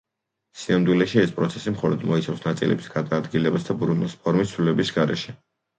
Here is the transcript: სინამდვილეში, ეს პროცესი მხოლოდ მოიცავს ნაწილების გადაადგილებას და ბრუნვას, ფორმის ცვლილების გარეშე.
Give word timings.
სინამდვილეში, 0.61 1.19
ეს 1.25 1.33
პროცესი 1.35 1.75
მხოლოდ 1.75 2.07
მოიცავს 2.13 2.41
ნაწილების 2.49 2.91
გადაადგილებას 2.97 3.69
და 3.71 3.79
ბრუნვას, 3.85 4.21
ფორმის 4.27 4.57
ცვლილების 4.57 4.97
გარეშე. 4.99 5.41